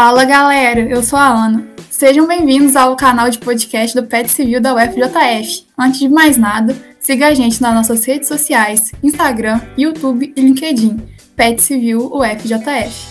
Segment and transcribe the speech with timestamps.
[0.00, 1.66] Fala galera, eu sou a Ana.
[1.90, 5.66] Sejam bem-vindos ao canal de podcast do Pet Civil da UFJF.
[5.76, 11.02] Antes de mais nada, siga a gente nas nossas redes sociais, Instagram, YouTube e LinkedIn,
[11.34, 13.08] Pet Civil UFJF.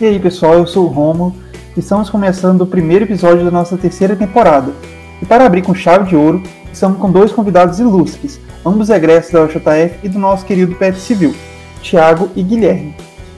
[0.00, 1.36] E aí pessoal, eu sou o Romo
[1.76, 4.72] e estamos começando o primeiro episódio da nossa terceira temporada.
[5.20, 9.42] E para abrir com chave de ouro, estamos com dois convidados ilustres, ambos egressos da
[9.42, 11.34] UFJF e do nosso querido Pet Civil,
[11.82, 12.96] Tiago e Guilherme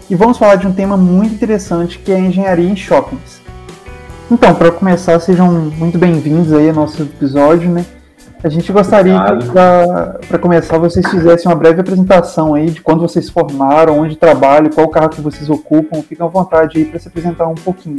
[0.08, 3.40] e vamos falar de um tema muito interessante que é a engenharia em shoppings.
[4.30, 7.84] Então, para começar, sejam muito bem-vindos aí ao nosso episódio, né?
[8.42, 13.28] A gente gostaria que, para começar, vocês fizessem uma breve apresentação aí de quando vocês
[13.28, 16.02] formaram, onde trabalham, qual carro que vocês ocupam.
[16.02, 17.98] Fiquem à vontade aí para se apresentar um pouquinho.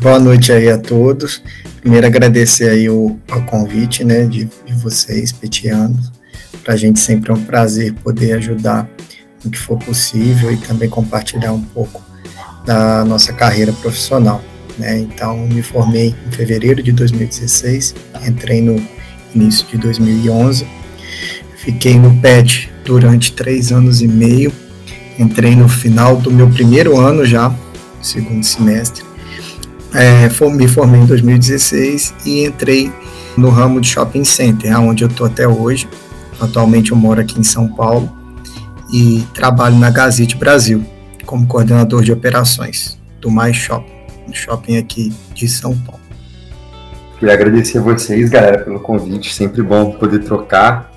[0.00, 1.42] Boa noite aí a todos.
[1.80, 6.12] Primeiro agradecer aí o, o convite, né, de, de vocês, petianos.
[6.62, 8.88] Para a gente sempre é um prazer poder ajudar
[9.46, 12.02] no que for possível e também compartilhar um pouco
[12.64, 14.42] da nossa carreira profissional.
[14.76, 14.98] Né?
[14.98, 17.94] Então, me formei em fevereiro de 2016,
[18.26, 18.82] entrei no
[19.34, 20.66] início de 2011,
[21.56, 24.52] fiquei no PET durante três anos e meio,
[25.18, 27.54] entrei no final do meu primeiro ano já,
[28.02, 29.04] segundo semestre,
[29.94, 32.92] é, me formei em 2016 e entrei
[33.36, 35.88] no ramo de shopping center, onde eu estou até hoje.
[36.38, 38.14] Atualmente eu moro aqui em São Paulo
[38.92, 40.84] e trabalho na Gazette Brasil
[41.24, 43.92] como coordenador de operações do Mais Shopping,
[44.28, 46.00] um shopping aqui de São Paulo.
[47.18, 49.34] Queria agradecer a vocês, galera, pelo convite.
[49.34, 50.92] Sempre bom poder trocar.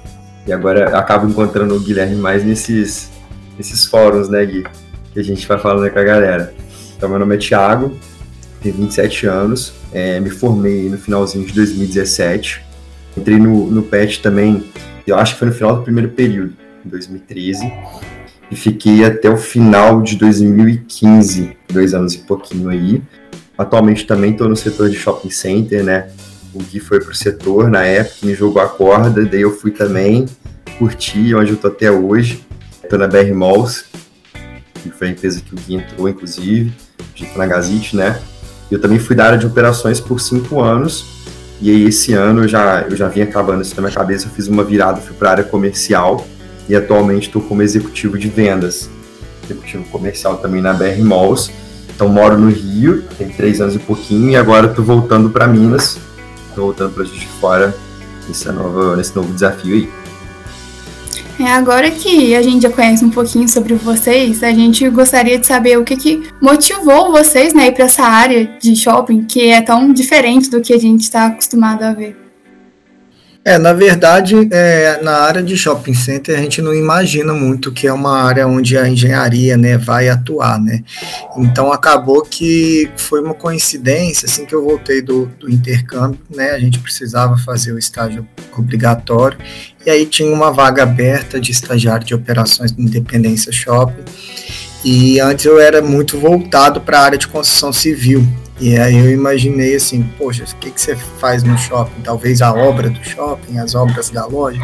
[0.46, 3.10] E agora acabo encontrando o Guilherme mais nesses,
[3.58, 4.66] nesses fóruns, né, Gui?
[5.14, 6.54] Que a gente vai falando com a galera.
[6.96, 7.98] Então, meu nome é Thiago,
[8.62, 12.62] tenho 27 anos, é, me formei no finalzinho de 2017.
[13.18, 14.66] Entrei no, no PET também,
[15.08, 16.54] eu acho que foi no final do primeiro período
[16.86, 17.72] em 2013
[18.52, 23.02] e fiquei até o final de 2015, dois anos e pouquinho aí.
[23.58, 26.10] Atualmente também estou no setor de shopping center, né?
[26.54, 30.26] O Gui foi pro setor na época, me jogou a corda, daí eu fui também,
[30.80, 32.44] curti, onde eu tô até hoje.
[32.84, 33.86] Estou na BR Malls,
[34.82, 38.20] que foi a empresa que o Gui entrou, inclusive, tá na Gazite, né?
[38.72, 41.06] Eu também fui da área de operações por cinco anos,
[41.62, 44.32] e aí esse ano eu já, eu já vim acabando isso na minha cabeça, eu
[44.32, 46.26] fiz uma virada, fui para a área comercial,
[46.70, 48.90] e atualmente estou como executivo de vendas,
[49.44, 51.52] executivo comercial também na BR Malls.
[51.94, 55.98] Então moro no Rio, tem três anos e pouquinho, e agora estou voltando para Minas,
[56.48, 57.76] estou voltando para Juiz de Fora
[58.28, 59.90] nesse novo desafio aí.
[61.40, 65.48] É, agora que a gente já conhece um pouquinho sobre vocês, a gente gostaria de
[65.48, 69.92] saber o que, que motivou vocês né, para essa área de shopping que é tão
[69.92, 72.29] diferente do que a gente está acostumado a ver.
[73.46, 77.88] É, na verdade, é, na área de shopping center a gente não imagina muito que
[77.88, 80.84] é uma área onde a engenharia, né, vai atuar, né.
[81.38, 86.60] Então acabou que foi uma coincidência, assim que eu voltei do, do intercâmbio, né, a
[86.60, 88.28] gente precisava fazer o estágio
[88.58, 89.38] obrigatório
[89.86, 94.04] e aí tinha uma vaga aberta de estagiário de operações de Independência Shopping
[94.84, 98.28] e antes eu era muito voltado para a área de construção civil,
[98.60, 102.02] e aí eu imaginei assim, poxa, o que, que você faz no shopping?
[102.02, 104.60] Talvez a obra do shopping, as obras da loja.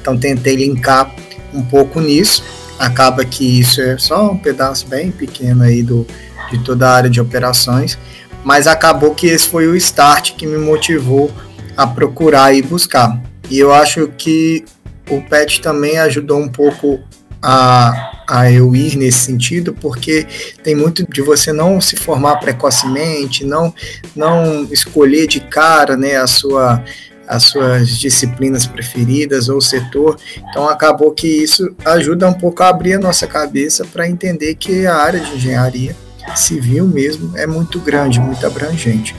[0.00, 1.14] Então tentei linkar
[1.52, 2.42] um pouco nisso.
[2.78, 6.06] Acaba que isso é só um pedaço bem pequeno aí do,
[6.50, 7.98] de toda a área de operações,
[8.42, 11.30] mas acabou que esse foi o start que me motivou
[11.76, 13.20] a procurar e buscar.
[13.50, 14.64] E eu acho que
[15.10, 16.98] o PET também ajudou um pouco
[17.42, 20.26] a, a eu ir nesse sentido, porque
[20.62, 23.74] tem muito de você não se formar precocemente, não,
[24.14, 26.82] não escolher de cara né, a sua,
[27.26, 30.18] as suas disciplinas preferidas ou setor.
[30.50, 34.86] Então acabou que isso ajuda um pouco a abrir a nossa cabeça para entender que
[34.86, 35.96] a área de engenharia
[36.34, 39.14] civil mesmo é muito grande, muito abrangente.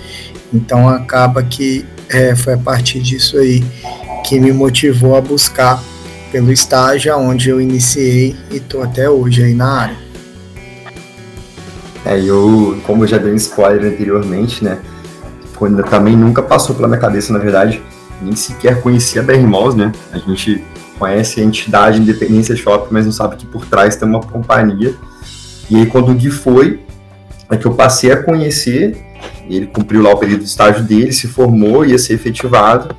[0.54, 3.64] Então acaba que é, foi a partir disso aí
[4.24, 5.82] que me motivou a buscar
[6.36, 9.96] pelo estágio onde eu iniciei e estou até hoje aí na área.
[12.04, 14.80] É, eu, como eu já dei um spoiler anteriormente, né,
[15.56, 17.82] quando também nunca passou pela minha cabeça, na verdade,
[18.22, 19.48] nem sequer conhecia a BR
[19.78, 20.62] né, a gente
[21.00, 24.94] conhece a entidade Independência Shopping, mas não sabe que por trás tem uma companhia,
[25.70, 26.82] e aí quando o Gui foi,
[27.50, 29.02] é que eu passei a conhecer,
[29.50, 32.94] ele cumpriu lá o período de estágio dele, se formou, ia ser efetivado,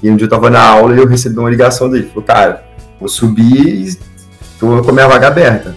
[0.00, 2.65] e um dia eu tava na aula e eu recebi uma ligação dele, falou, cara,
[2.98, 3.98] Vou subir e
[4.58, 5.76] tô com a minha vaga aberta.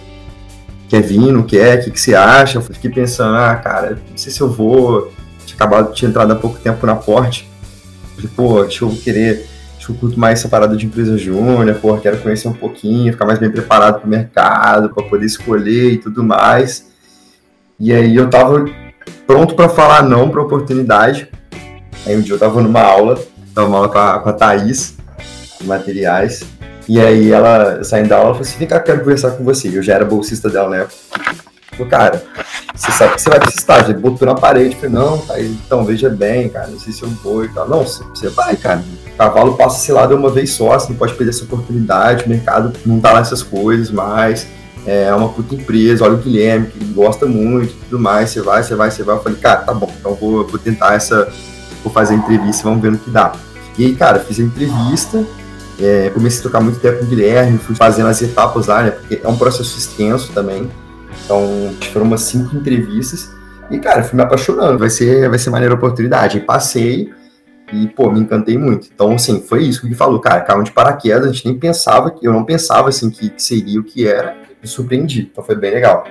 [0.88, 1.78] Quer vir, não quer?
[1.78, 2.58] O que, que você acha?
[2.58, 5.12] Eu fiquei pensando, ah, cara, não sei se eu vou.
[5.46, 7.48] Tinha acabado, tinha entrado há pouco tempo na porte.
[8.16, 9.46] Falei, pô, deixa eu querer.
[9.78, 13.24] Que eu curto mais essa parada de empresa júnior, pô, quero conhecer um pouquinho, ficar
[13.24, 16.90] mais bem preparado para o mercado, para poder escolher e tudo mais.
[17.78, 18.66] E aí eu tava
[19.26, 21.28] pronto para falar não pra oportunidade.
[22.04, 23.18] Aí um dia eu tava numa aula,
[23.54, 24.96] tava numa aula com a, com a Thaís,
[25.58, 26.44] de materiais.
[26.90, 29.68] E aí ela, saindo da aula, falou assim, vem cá, quero conversar com você.
[29.68, 30.96] Eu já era bolsista dela na época.
[31.70, 32.24] Falei, cara,
[32.74, 33.92] você sabe que você vai pra esse estágio.
[33.92, 37.08] Ele botou na parede, falei, não, Thaís, então veja bem, cara, não sei se eu
[37.08, 37.68] vou e tal.
[37.68, 38.82] Não, você vai, cara.
[39.06, 42.28] O cavalo passa esse lado uma vez só, você não pode perder essa oportunidade, o
[42.28, 44.48] mercado não tá lá essas coisas mais
[44.86, 48.74] é uma puta empresa, olha o Guilherme, que gosta muito tudo mais, você vai, você
[48.74, 49.14] vai, você vai.
[49.14, 51.28] Eu falei, cara, tá bom, então vou, vou tentar essa,
[51.84, 53.32] vou fazer a entrevista, vamos ver no que dá.
[53.78, 55.24] E aí, cara, fiz a entrevista,
[55.82, 58.90] é, comecei a trocar muito ideia com o Guilherme, fui fazendo as etapas lá, né,
[58.90, 60.70] porque é um processo extenso também,
[61.24, 63.30] então foram umas cinco entrevistas,
[63.70, 66.38] e, cara, fui me apaixonando, vai ser, vai ser maneira oportunidade.
[66.38, 67.08] E passei,
[67.72, 68.88] e, pô, me encantei muito.
[68.92, 72.12] Então, assim, foi isso que ele falou, cara, caiu de paraquedas, a gente nem pensava,
[72.20, 75.28] eu não pensava, assim, que, que seria o que era, me surpreendi.
[75.30, 76.04] Então foi bem legal.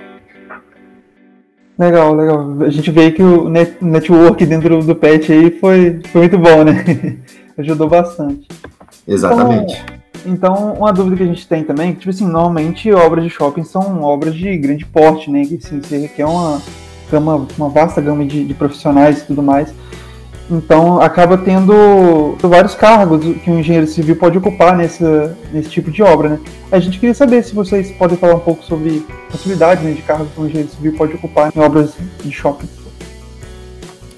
[1.77, 2.61] Legal, legal.
[2.61, 6.63] A gente vê que o net network dentro do pet aí foi, foi muito bom,
[6.63, 7.17] né?
[7.57, 8.47] Ajudou bastante.
[9.09, 9.73] Exatamente.
[9.73, 13.29] Então, então, uma dúvida que a gente tem também, que, tipo assim, normalmente obras de
[13.29, 15.45] shopping são obras de grande porte, né?
[15.45, 16.61] Que assim, você requer uma,
[17.57, 19.73] uma, vasta gama de, de profissionais e tudo mais.
[20.51, 25.03] Então acaba tendo vários cargos que um engenheiro civil pode ocupar nesse,
[25.53, 26.39] nesse tipo de obra, né?
[26.71, 30.27] A gente queria saber se vocês podem falar um pouco sobre possibilidades né, de cargos
[30.33, 32.67] que um engenheiro civil pode ocupar em obras de shopping.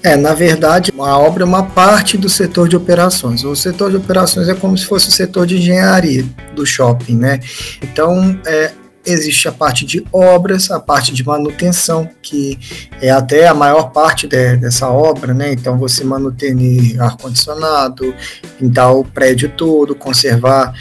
[0.02, 3.44] É, na verdade, a obra é uma parte do setor de operações.
[3.44, 6.24] O setor de operações é como se fosse o setor de engenharia
[6.56, 7.38] do shopping, né?
[7.80, 8.72] Então, é,
[9.04, 12.58] existe a parte de obras, a parte de manutenção, que
[13.00, 15.52] é até a maior parte de, dessa obra, né?
[15.52, 18.14] Então, você manutenir ar-condicionado,
[18.58, 20.72] pintar o prédio todo, conservar,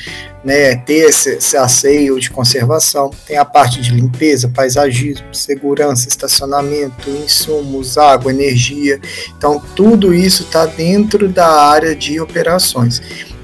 [0.43, 0.75] né?
[0.75, 3.11] Ter esse, esse asseio de conservação.
[3.25, 8.99] Tem a parte de limpeza, paisagismo, segurança, estacionamento, insumos, água, energia.
[9.37, 13.01] Então, tudo isso está dentro da área de operações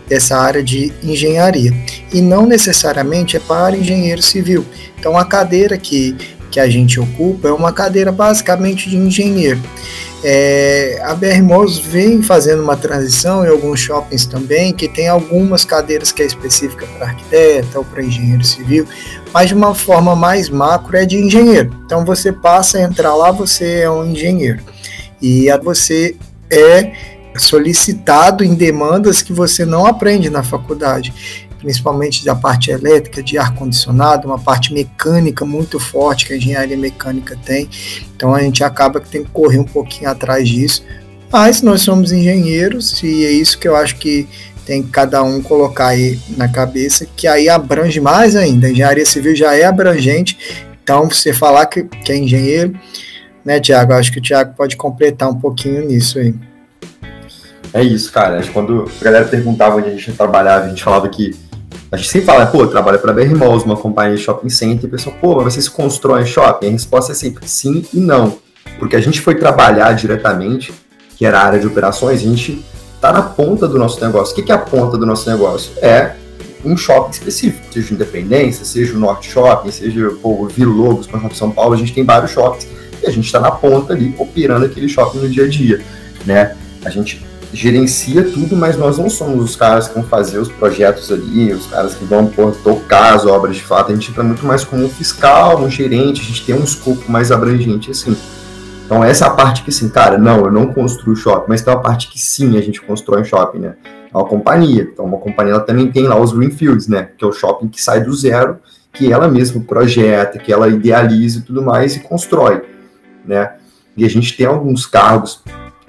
[0.07, 1.74] dessa área de engenharia.
[2.13, 4.65] E não necessariamente é para engenheiro civil.
[5.00, 6.15] Então, a cadeira que,
[6.50, 9.62] que a gente ocupa é uma cadeira basicamente de engenheiro.
[10.24, 15.63] É, a BR Malls vem fazendo uma transição em alguns shoppings também, que tem algumas
[15.63, 18.88] cadeiras que é específica para arquiteto ou para engenheiro civil,
[19.31, 21.71] mas de uma forma mais macro é de engenheiro.
[21.86, 24.59] Então você passa a entrar lá, você é um engenheiro.
[25.21, 26.15] E você
[26.50, 26.92] é
[27.41, 31.13] solicitado em demandas que você não aprende na faculdade,
[31.59, 37.37] principalmente da parte elétrica, de ar-condicionado, uma parte mecânica muito forte que a engenharia mecânica
[37.45, 37.69] tem.
[38.15, 40.83] Então a gente acaba que tem que correr um pouquinho atrás disso.
[41.31, 44.27] Mas nós somos engenheiros e é isso que eu acho que
[44.65, 48.67] tem que cada um colocar aí na cabeça, que aí abrange mais ainda.
[48.67, 50.37] A engenharia civil já é abrangente,
[50.83, 52.77] então você falar que, que é engenheiro,
[53.43, 53.93] né, Tiago?
[53.93, 56.33] Acho que o Tiago pode completar um pouquinho nisso aí.
[57.77, 58.41] É isso, cara.
[58.51, 61.35] Quando a galera perguntava onde a gente trabalhava, a gente falava que.
[61.91, 64.88] A gente sempre fala, pô, trabalha para BR Malls, uma companhia de shopping center, e
[64.88, 66.69] o pessoal, pô, mas vocês constroem shopping?
[66.69, 68.39] A resposta é sempre sim e não.
[68.79, 70.74] Porque a gente foi trabalhar diretamente,
[71.16, 72.66] que era a área de operações, a gente
[72.99, 74.33] tá na ponta do nosso negócio.
[74.33, 75.71] O que é a ponta do nosso negócio?
[75.80, 76.16] É
[76.66, 81.30] um shopping específico, seja Independência, seja o Norte Shopping, seja pô, o Vila Lobos, para
[81.30, 82.68] São Paulo, a gente tem vários shoppings
[83.04, 85.80] e a gente está na ponta ali, operando aquele shopping no dia a dia,
[86.25, 86.56] né?
[86.83, 87.23] A gente
[87.54, 91.68] gerencia tudo, mas nós não somos os caras que vão fazer os projetos ali, os
[91.68, 93.92] caras que vão pô, tocar as obras de fato.
[93.92, 97.09] A gente entra muito mais como um fiscal, um gerente, a gente tem um escopo
[97.11, 98.16] mais abrangente assim.
[98.85, 101.73] Então essa é a parte que assim, cara, não, eu não construo shopping, mas tem
[101.73, 103.75] uma parte que sim, a gente constrói um shopping, né?
[104.13, 104.83] É uma companhia.
[104.83, 107.09] Então uma companhia ela também tem lá os greenfields, né?
[107.18, 108.57] Que é o shopping que sai do zero,
[108.94, 112.63] que ela mesma projeta, que ela idealiza e tudo mais e constrói,
[113.25, 113.56] né?
[113.95, 115.44] E a gente tem alguns cargos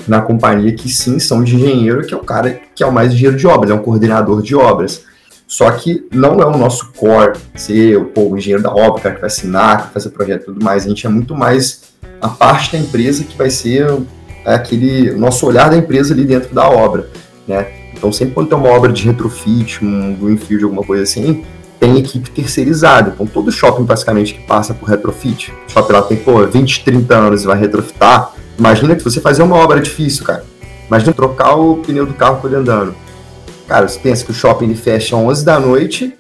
[0.07, 3.13] na companhia que sim são de engenheiro, que é o cara que é o mais
[3.13, 5.05] engenheiro de obras, é um coordenador de obras.
[5.47, 9.15] Só que não é o nosso core ser pô, o engenheiro da obra, o cara
[9.15, 10.85] que vai assinar, que vai fazer projeto e tudo mais.
[10.85, 11.85] A gente é muito mais
[12.21, 13.87] a parte da empresa que vai ser
[14.45, 17.09] aquele nosso olhar da empresa ali dentro da obra,
[17.47, 17.67] né?
[17.95, 21.45] Então sempre quando tem uma obra de retrofit, um greenfield, alguma coisa assim,
[21.81, 23.13] tem equipe terceirizada.
[23.15, 27.15] Então todo shopping basicamente que passa por retrofit, o shopping lá tem pô, 20, 30
[27.15, 30.45] anos e vai retrofitar, Imagina que você fazer uma obra difícil, cara.
[30.89, 32.95] Imagina trocar o pneu do carro com ele andando.
[33.69, 36.13] Cara, você pensa que o shopping ele fecha às 11 da noite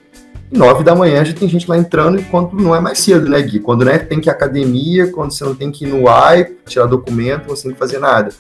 [0.53, 3.43] e 9 da manhã já tem gente lá entrando quando não é mais cedo, né,
[3.43, 3.59] Gui?
[3.59, 6.53] Quando né, tem que ir à academia, quando você não tem que ir no AI,
[6.67, 8.31] tirar documento, você não tem que fazer nada.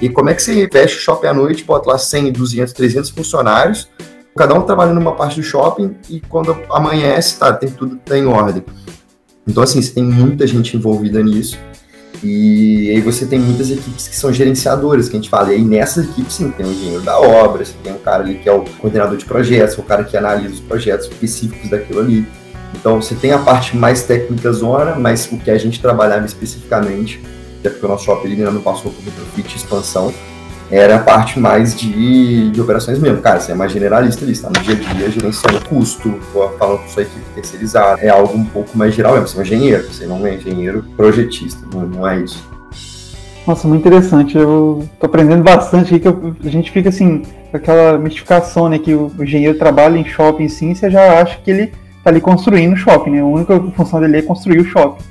[0.00, 3.10] E como é que você fecha o shopping à noite, bota lá 100, 200, 300
[3.10, 3.88] funcionários,
[4.36, 8.26] cada um trabalhando numa parte do shopping e quando amanhece, tá, tem tudo tá em
[8.26, 8.62] ordem.
[9.46, 11.58] Então, assim, você tem muita gente envolvida nisso
[12.22, 15.52] E aí você tem muitas equipes que são gerenciadoras, que a gente fala.
[15.52, 18.36] E aí nessas equipes, sim, tem o engenheiro da obra, você tem um cara ali
[18.36, 22.26] que é o coordenador de projetos, o cara que analisa os projetos específicos daquilo ali.
[22.74, 27.20] Então você tem a parte mais técnica zona, mas o que a gente trabalhava especificamente,
[27.60, 30.12] até porque o nosso shopping ainda não passou por retrofit expansão,
[30.70, 33.22] era a parte mais de, de operações mesmo.
[33.22, 36.18] Cara, você é mais generalista ali, está no dia a dia gerenciando custo,
[36.58, 38.00] falando com sua equipe terceirizada.
[38.02, 39.28] É algo um pouco mais geral mesmo.
[39.28, 42.46] Você é um engenheiro, você não é engenheiro projetista, não, não é isso.
[43.46, 44.36] Nossa, muito interessante.
[44.36, 48.78] Eu tô aprendendo bastante aqui, que eu, a gente fica assim, com aquela mistificação, né,
[48.78, 51.72] que o, o engenheiro trabalha em shopping sim, você já acha que ele
[52.04, 53.20] tá ali construindo o shopping, né?
[53.20, 55.02] A única função dele é construir o shopping.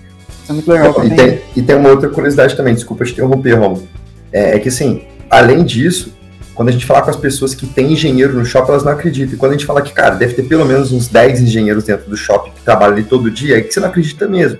[0.49, 0.93] É muito legal.
[1.03, 3.87] e, tem, e tem uma outra curiosidade também, desculpa te interromper, Romulo.
[4.31, 6.17] É, é que assim, Além disso,
[6.57, 9.35] quando a gente falar com as pessoas que têm engenheiro no shopping, elas não acreditam.
[9.35, 12.09] E quando a gente fala que, cara, deve ter pelo menos uns 10 engenheiros dentro
[12.09, 14.57] do shopping que trabalham ali todo dia, é que você não acredita mesmo.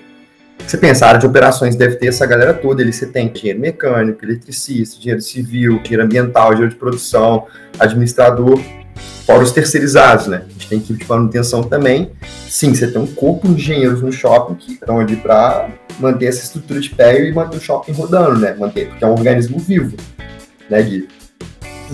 [0.66, 3.60] Você pensa, a área de operações deve ter essa galera toda, ali você tem engenheiro
[3.60, 7.48] mecânico, eletricista, engenheiro civil, engenheiro ambiental, engenheiro de produção,
[7.80, 8.60] administrador,
[9.26, 10.44] fora os terceirizados, né?
[10.48, 12.12] A gente tem equipe de manutenção também.
[12.48, 15.70] Sim, você tem um corpo de engenheiros no shopping que estão ali para
[16.00, 18.54] manter essa estrutura de pé e manter o shopping rodando, né?
[18.54, 19.96] Manter, porque é um organismo vivo
[20.70, 21.08] né, Gui?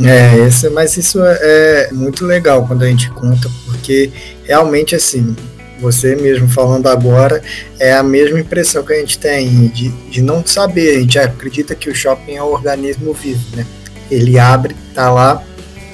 [0.03, 4.11] É, mas isso é, é muito legal quando a gente conta, porque
[4.43, 5.35] realmente assim,
[5.79, 7.43] você mesmo falando agora,
[7.79, 10.97] é a mesma impressão que a gente tem de, de não saber.
[10.97, 13.65] A gente acredita que o shopping é um organismo vivo, né?
[14.09, 15.43] Ele abre, tá lá,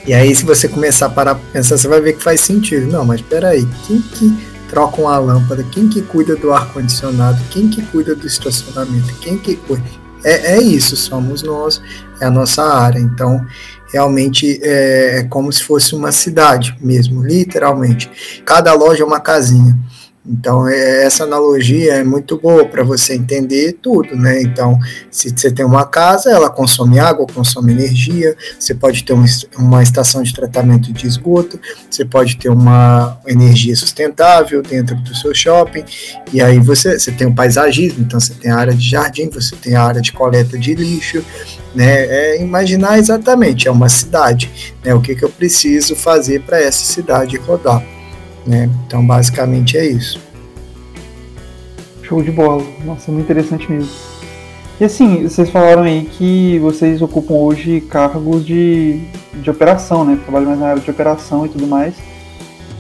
[0.10, 2.88] e aí se você começar a parar para pensar, você vai ver que faz sentido.
[2.88, 4.34] Não, mas peraí, quem que
[4.70, 5.64] troca uma lâmpada?
[5.72, 7.40] Quem que cuida do ar-condicionado?
[7.52, 9.14] Quem que cuida do estacionamento?
[9.22, 9.84] Quem que cuida?
[10.24, 11.82] É, é isso, somos nós,
[12.20, 13.00] é a nossa área.
[13.00, 13.46] Então,
[13.92, 18.10] realmente é, é como se fosse uma cidade mesmo, literalmente.
[18.46, 19.78] Cada loja é uma casinha.
[20.30, 24.40] Então, é, essa analogia é muito boa para você entender tudo, né?
[24.44, 24.78] Então,
[25.10, 29.14] se você tem uma casa, ela consome água, consome energia, você pode ter
[29.58, 31.60] uma estação de tratamento de esgoto,
[31.90, 35.84] você pode ter uma energia sustentável dentro do seu shopping,
[36.32, 39.56] e aí você, você tem o paisagismo, então você tem a área de jardim, você
[39.56, 41.26] tem a área de coleta de lixo,
[41.74, 42.06] né?
[42.06, 44.94] É imaginar exatamente, é uma cidade, né?
[44.94, 47.99] O que, que eu preciso fazer para essa cidade rodar.
[48.50, 48.68] Né?
[48.88, 50.20] Então, basicamente é isso.
[52.02, 52.66] Show de bola.
[52.84, 53.92] Nossa, muito interessante mesmo.
[54.82, 59.02] E assim, vocês falaram aí que vocês ocupam hoje cargos de,
[59.36, 60.18] de operação, né?
[60.24, 61.94] Trabalham mais na área de operação e tudo mais.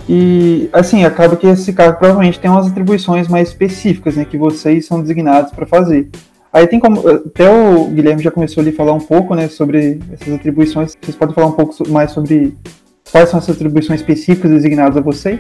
[0.07, 4.25] E assim, acaba que esse cargo provavelmente tem umas atribuições mais específicas, né?
[4.25, 6.09] Que vocês são designados para fazer.
[6.51, 7.07] Aí tem como.
[7.07, 9.47] Até o Guilherme já começou ali a falar um pouco, né?
[9.47, 10.97] Sobre essas atribuições.
[10.99, 12.57] Vocês podem falar um pouco mais sobre
[13.11, 15.39] Quais são as atribuições específicas designadas a vocês?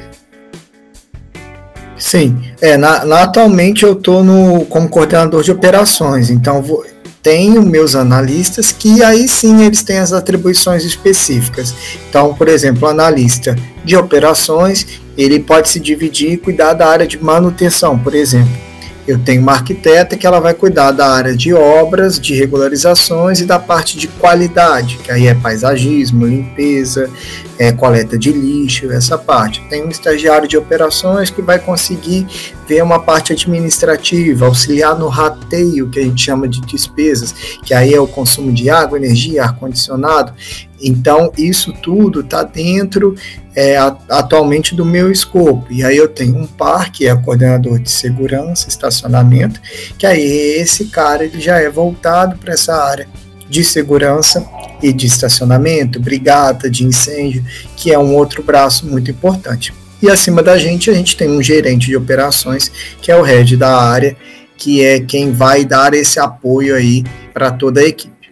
[1.97, 4.23] Sim, é, na, na atualmente eu estou
[4.69, 6.85] como coordenador de operações, então vou,
[7.21, 11.75] tenho meus analistas que aí sim eles têm as atribuições específicas.
[12.09, 17.05] Então, por exemplo, o analista de operações, ele pode se dividir e cuidar da área
[17.05, 18.68] de manutenção, por exemplo.
[19.09, 23.45] Eu tenho uma arquiteta que ela vai cuidar da área de obras, de regularizações e
[23.45, 27.09] da parte de qualidade, que aí é paisagismo, limpeza,
[27.57, 29.63] é, coleta de lixo, essa parte.
[29.67, 32.27] Tem um estagiário de operações que vai conseguir
[32.67, 37.91] ver uma parte administrativa, auxiliar no rateio, que a gente chama de despesas, que aí
[37.91, 40.33] é o consumo de água, energia, ar-condicionado.
[40.81, 43.15] Então, isso tudo está dentro
[43.55, 43.77] é,
[44.09, 45.67] atualmente do meu escopo.
[45.69, 49.59] E aí eu tenho um par, que é coordenador de segurança, estacionamento,
[49.97, 53.07] que aí esse cara ele já é voltado para essa área
[53.49, 54.47] de segurança
[54.81, 57.43] e de estacionamento, brigada de incêndio,
[57.75, 59.73] que é um outro braço muito importante.
[60.01, 62.71] E acima da gente, a gente tem um gerente de operações,
[63.01, 64.15] que é o head da área,
[64.55, 68.31] que é quem vai dar esse apoio aí para toda a equipe.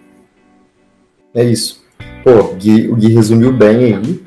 [1.34, 1.87] É isso.
[2.28, 4.22] Pô, o Gui, o Gui resumiu bem aí.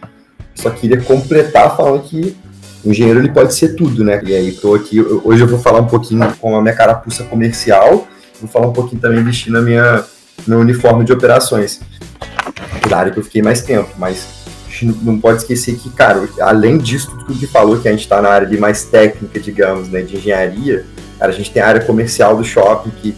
[0.55, 2.35] Só queria completar falando que
[2.83, 4.19] o engenheiro ele pode ser tudo, né?
[4.25, 8.09] E aí tô aqui, hoje eu vou falar um pouquinho com a minha carapuça comercial,
[8.41, 10.03] vou falar um pouquinho também vestindo a minha
[10.47, 11.79] meu uniforme de operações.
[12.89, 14.27] Da área que eu fiquei mais tempo, mas
[15.03, 18.31] não pode esquecer que, cara, além disso tudo que falou, que a gente está na
[18.31, 20.87] área de mais técnica, digamos, né, de engenharia,
[21.19, 23.15] cara, a gente tem a área comercial do shopping, que,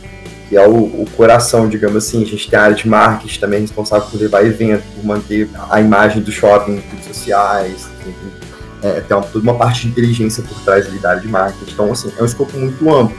[0.52, 3.60] que é o, o, coração, digamos assim, a gente tem a área de marketing também
[3.62, 7.88] responsável por levar evento, por manter a imagem do shopping em redes sociais,
[8.82, 11.90] é, tem uma, toda uma parte de inteligência por trás da área de marketing, então,
[11.90, 13.16] assim, é um escopo muito amplo,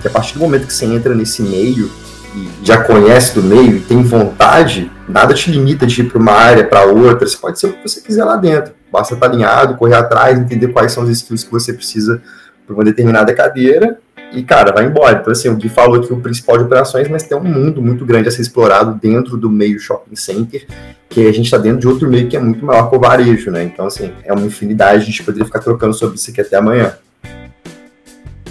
[0.00, 1.90] que a partir do momento que você entra nesse meio,
[2.34, 6.32] e já conhece do meio e tem vontade, nada te limita de ir para uma
[6.32, 7.28] área, para outra.
[7.28, 8.72] Você pode ser o que você quiser lá dentro.
[8.90, 12.22] Basta estar alinhado, correr atrás, entender quais são os skills que você precisa
[12.64, 13.98] para uma determinada cadeira
[14.32, 15.18] e, cara, vai embora.
[15.20, 18.04] Então, assim, o Gui falou que o principal de operações, mas tem um mundo muito
[18.04, 20.66] grande a ser explorado dentro do meio shopping center,
[21.08, 23.50] que a gente está dentro de outro meio que é muito maior que o varejo,
[23.50, 23.64] né?
[23.64, 26.94] Então, assim, é uma infinidade, a gente poderia ficar trocando sobre isso aqui até amanhã.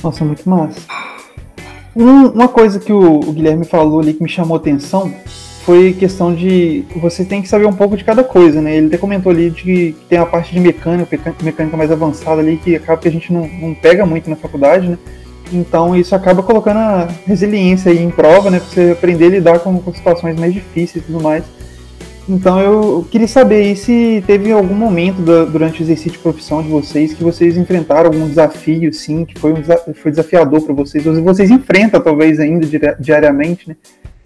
[0.03, 0.79] Nossa, muito massa.
[1.95, 5.13] Um, uma coisa que o, o Guilherme falou ali que me chamou atenção
[5.65, 8.77] foi questão de você tem que saber um pouco de cada coisa, né?
[8.77, 12.57] Ele até comentou ali de que tem a parte de mecânica, mecânica mais avançada ali,
[12.57, 14.97] que acaba que a gente não, não pega muito na faculdade, né?
[15.51, 18.59] Então isso acaba colocando a resiliência em prova, né?
[18.59, 21.43] Pra você aprender a lidar com, com situações mais difíceis e tudo mais.
[22.29, 26.69] Então eu queria saber se teve algum momento da, durante o exercício de profissão de
[26.69, 29.63] vocês que vocês enfrentaram algum desafio, sim, que foi, um,
[29.95, 32.67] foi desafiador para vocês, ou se vocês enfrentam talvez ainda
[32.99, 33.75] diariamente, né,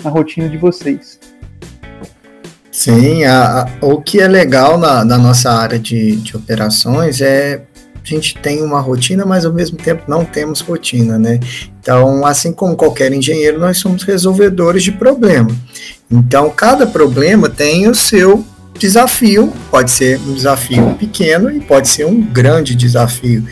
[0.03, 1.17] na rotina de vocês.
[2.69, 7.61] Sim, a, a, o que é legal na, na nossa área de, de operações é
[8.03, 11.39] a gente tem uma rotina, mas ao mesmo tempo não temos rotina, né?
[11.79, 15.49] Então, assim como qualquer engenheiro, nós somos resolvedores de problema.
[16.11, 18.45] Então, cada problema tem o seu
[18.77, 23.45] desafio, pode ser um desafio pequeno e pode ser um grande desafio,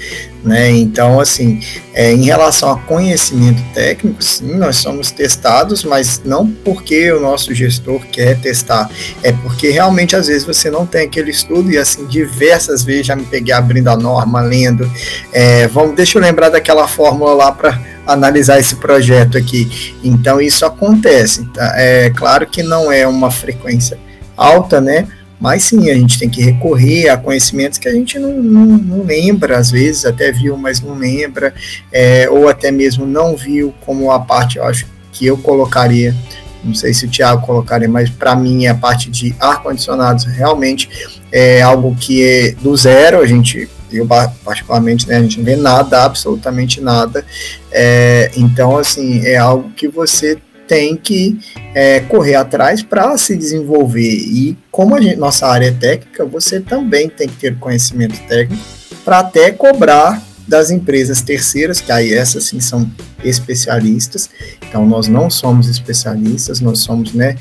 [0.44, 0.72] né?
[0.72, 1.60] Então, assim,
[1.94, 7.54] é, em relação a conhecimento técnico, sim, nós somos testados, mas não porque o nosso
[7.54, 8.90] gestor quer testar,
[9.22, 13.16] é porque realmente às vezes você não tem aquele estudo e assim diversas vezes já
[13.16, 14.90] me peguei abrindo a norma, lendo,
[15.32, 19.96] é, vamos, deixa eu lembrar daquela fórmula lá para analisar esse projeto aqui.
[20.04, 21.46] Então isso acontece.
[21.54, 21.74] Tá?
[21.76, 23.98] É claro que não é uma frequência
[24.36, 25.08] alta, né?
[25.42, 29.04] Mas sim, a gente tem que recorrer a conhecimentos que a gente não, não, não
[29.04, 31.52] lembra, às vezes até viu, mas não lembra,
[31.92, 36.16] é, ou até mesmo não viu, como a parte, eu acho que eu colocaria,
[36.64, 40.88] não sei se o Thiago colocaria, mas para mim a parte de ar-condicionados realmente
[41.32, 44.08] é algo que é do zero, a gente eu
[44.46, 47.26] particularmente, né, a gente não vê nada, absolutamente nada,
[47.72, 50.38] é, então assim, é algo que você
[50.72, 51.38] tem que
[51.76, 54.08] é, correr atrás para se desenvolver.
[54.10, 58.64] E como a gente, nossa área é técnica, você também tem que ter conhecimento técnico
[59.04, 62.90] para até cobrar das empresas terceiras, que aí essas sim são
[63.22, 64.30] especialistas.
[64.66, 67.36] Então nós não somos especialistas, nós somos, né,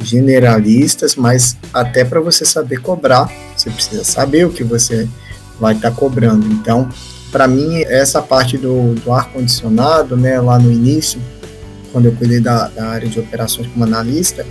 [0.00, 5.08] generalistas, mas até para você saber cobrar, você precisa saber o que você
[5.60, 6.48] vai estar tá cobrando.
[6.48, 6.88] Então,
[7.30, 11.20] para mim, essa parte do, do ar-condicionado, né, lá no início,
[11.92, 14.44] quando eu cuidei da, da, área de operações como analista,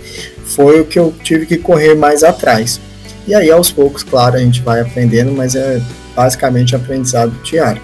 [0.44, 2.80] foi o que eu tive que correr mais atrás.
[3.26, 5.80] E aí, aos poucos, claro, a gente vai aprendendo, mas é
[6.14, 7.82] basicamente aprendizado diário.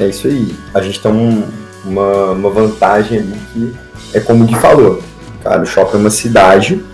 [0.00, 0.54] É isso aí.
[0.74, 1.44] A gente tem um,
[1.84, 3.74] uma, uma vantagem ali que
[4.12, 5.02] é como Gui falou.
[5.42, 6.84] Cara, o shopping é uma cidade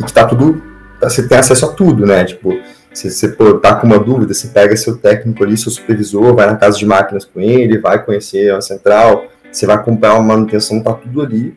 [0.00, 0.62] e que tá tudo.
[1.00, 2.24] Tá, você tem acesso a tudo, né?
[2.24, 2.58] Tipo,
[2.92, 3.28] se você
[3.60, 6.86] tá com uma dúvida, você pega seu técnico ali, seu supervisor, vai na casa de
[6.86, 11.56] máquinas com ele, vai conhecer a central, você vai comprar uma manutenção, tá tudo ali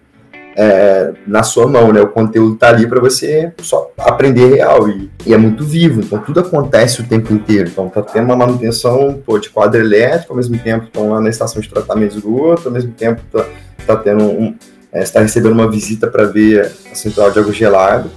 [0.56, 2.02] é, na sua mão, né?
[2.02, 6.19] O conteúdo tá ali para você só aprender real e, e, é muito vivo, então
[6.19, 7.69] tudo acontece o tempo inteiro.
[7.69, 11.30] Então tá tendo uma manutenção pô, de quadro elétrico, ao mesmo tempo estão lá na
[11.30, 13.45] estação de tratamento de esgoto, ao mesmo tempo tá,
[13.88, 14.54] tá tendo um,
[14.91, 18.10] é, está recebendo uma visita para ver a central de água gelada.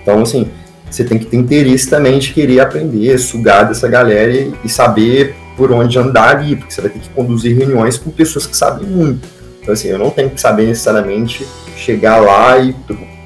[0.00, 0.48] Então, assim,
[0.88, 5.34] você tem que ter interesse também de querer aprender, sugar dessa galera e, e saber
[5.56, 8.86] por onde andar ali, porque você vai ter que conduzir reuniões com pessoas que sabem
[8.86, 9.28] muito.
[9.60, 12.74] Então, assim, eu não tenho que saber necessariamente chegar lá e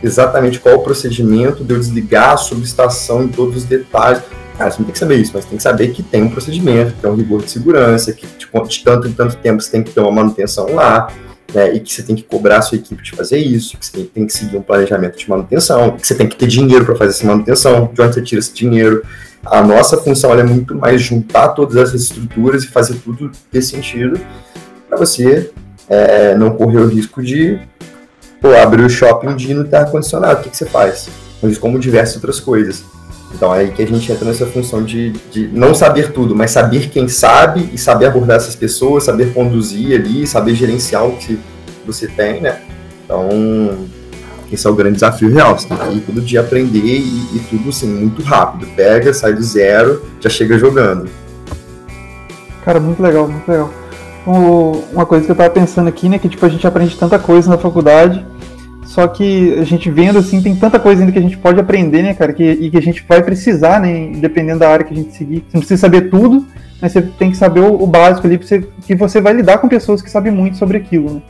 [0.02, 4.22] exatamente qual o procedimento de eu desligar a subestação em todos os detalhes.
[4.56, 6.92] Cara, você não tem que saber isso, mas tem que saber que tem um procedimento,
[6.92, 9.90] que tem um rigor de segurança, que de tanto em tanto tempo você tem que
[9.90, 11.08] ter uma manutenção lá,
[11.52, 14.04] né, e que você tem que cobrar a sua equipe de fazer isso, que você
[14.04, 17.10] tem que seguir um planejamento de manutenção, que você tem que ter dinheiro para fazer
[17.10, 19.02] essa manutenção, de onde você tira esse dinheiro.
[19.44, 24.20] A nossa função é muito mais juntar todas essas estruturas e fazer tudo ter sentido
[24.88, 25.50] para você
[25.88, 27.58] é, não correr o risco de
[28.40, 30.40] pô, abrir o shopping de não ter ar-condicionado.
[30.40, 31.08] O que, que você faz?
[31.42, 32.84] Mas como diversas outras coisas.
[33.34, 36.50] Então é aí que a gente entra nessa função de, de não saber tudo, mas
[36.50, 41.38] saber quem sabe e saber abordar essas pessoas, saber conduzir ali, saber gerenciar o que
[41.86, 42.60] você tem, né?
[43.04, 43.28] Então,
[44.50, 45.58] esse é o grande desafio real.
[45.58, 48.66] Você tem que ir todo dia aprender e, e tudo assim, muito rápido.
[48.74, 51.08] Pega, sai do zero, já chega jogando.
[52.64, 53.72] Cara, muito legal, muito legal.
[54.92, 57.48] uma coisa que eu tava pensando aqui, né, que tipo, a gente aprende tanta coisa
[57.48, 58.24] na faculdade,
[58.88, 62.02] só que a gente vendo assim, tem tanta coisa ainda que a gente pode aprender,
[62.02, 64.96] né, cara, que, e que a gente vai precisar, né, dependendo da área que a
[64.96, 65.40] gente seguir.
[65.40, 66.46] Você não precisa saber tudo,
[66.80, 69.68] mas você tem que saber o, o básico ali, você, que você vai lidar com
[69.68, 71.22] pessoas que sabem muito sobre aquilo, né.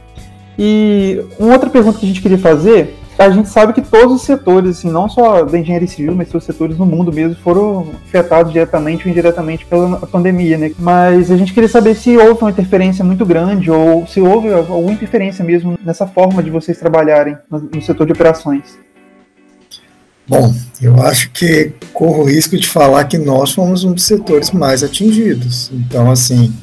[0.57, 4.23] E uma outra pergunta que a gente queria fazer a gente sabe que todos os
[4.23, 7.89] setores, assim, não só da engenharia civil, mas todos os setores no mundo mesmo foram
[8.07, 10.71] afetados diretamente ou indiretamente pela pandemia, né?
[10.79, 14.93] Mas a gente queria saber se houve uma interferência muito grande ou se houve alguma
[14.93, 18.79] interferência mesmo nessa forma de vocês trabalharem no setor de operações.
[20.29, 24.53] Bom, eu acho que corro o risco de falar que nós fomos um dos setores
[24.53, 25.71] mais atingidos.
[25.73, 26.55] Então, assim,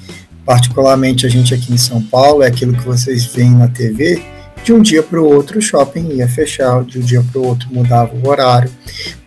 [0.45, 4.21] particularmente a gente aqui em São Paulo, é aquilo que vocês veem na TV,
[4.65, 7.45] de um dia para o outro o shopping ia fechar, de um dia para o
[7.45, 8.71] outro mudava o horário.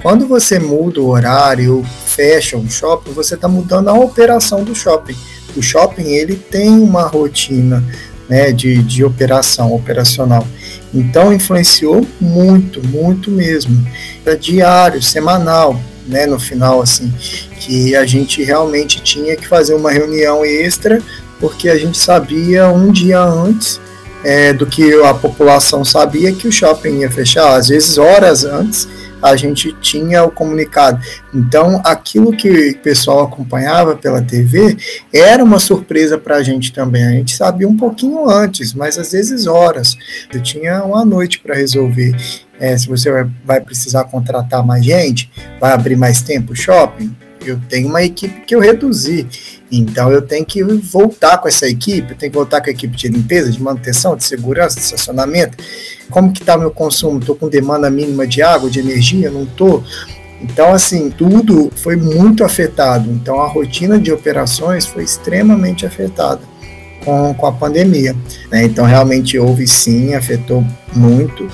[0.02, 5.14] Quando você muda o horário, fecha um shopping, você está mudando a operação do shopping.
[5.56, 7.84] O shopping ele tem uma rotina
[8.28, 10.44] né, de, de operação, operacional.
[10.92, 13.86] Então influenciou muito, muito mesmo.
[14.26, 17.14] Era diário, semanal, né, no final, assim,
[17.60, 21.00] que a gente realmente tinha que fazer uma reunião extra,
[21.38, 23.80] porque a gente sabia um dia antes
[24.24, 28.88] é, do que a população sabia que o shopping ia fechar, às vezes horas antes
[29.22, 31.00] a gente tinha o comunicado.
[31.34, 34.76] Então, aquilo que o pessoal acompanhava pela TV
[35.12, 37.04] era uma surpresa para a gente também.
[37.04, 39.96] A gente sabia um pouquinho antes, mas às vezes horas.
[40.32, 42.14] Eu tinha uma noite para resolver.
[42.60, 43.10] É, se você
[43.44, 48.40] vai precisar contratar mais gente, vai abrir mais tempo o shopping, eu tenho uma equipe
[48.40, 49.26] que eu reduzi.
[49.70, 52.96] Então eu tenho que voltar com essa equipe, eu tenho que voltar com a equipe
[52.96, 55.58] de limpeza, de manutenção, de segurança, de estacionamento.
[56.10, 57.18] Como que está meu consumo?
[57.18, 59.30] Estou com demanda mínima de água, de energia?
[59.30, 59.84] Não estou?
[60.40, 63.10] Então, assim, tudo foi muito afetado.
[63.10, 66.40] Então, a rotina de operações foi extremamente afetada
[67.04, 68.14] com, com a pandemia.
[68.50, 68.64] Né?
[68.64, 71.48] Então, realmente houve sim, afetou muito,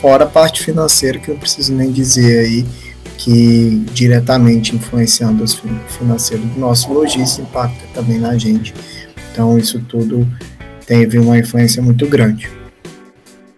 [0.00, 2.66] fora a parte financeira, que eu preciso nem dizer aí,
[3.18, 8.74] que diretamente influenciando os financeiros do nosso lojista impacta também na gente.
[9.32, 10.26] Então isso tudo
[10.86, 12.48] teve uma influência muito grande.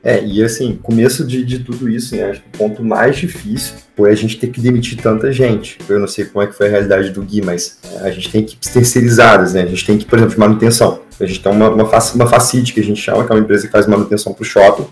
[0.02, 3.74] É, e assim, começo de, de tudo isso, né, acho que o ponto mais difícil
[3.96, 5.78] foi a gente ter que demitir tanta gente.
[5.88, 8.42] Eu não sei como é que foi a realidade do Gui, mas a gente tem
[8.42, 11.00] equipes terceirizadas, né, a gente tem que, por exemplo, de manutenção.
[11.18, 13.66] A gente tem uma, uma, uma facility que a gente chama, que é uma empresa
[13.66, 14.86] que faz manutenção para o shopping,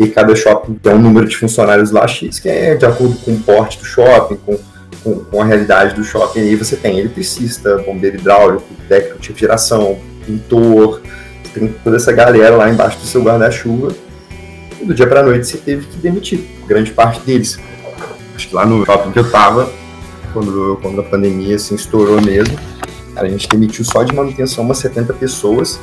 [0.00, 3.32] e cada shopping tem um número de funcionários lá X, que é de acordo com
[3.32, 4.58] o porte do shopping, com,
[5.04, 6.40] com, com a realidade do shopping.
[6.40, 11.02] E aí você tem eletricista, bombeiro hidráulico, técnico de refrigeração, pintor,
[11.52, 13.94] tem toda essa galera lá embaixo do seu guarda-chuva.
[14.80, 17.58] E do dia para noite você teve que demitir grande parte deles.
[18.34, 19.70] Acho que lá no shopping que eu tava,
[20.32, 22.58] quando, quando a pandemia assim, estourou mesmo,
[23.14, 25.78] a gente demitiu só de manutenção umas 70 pessoas.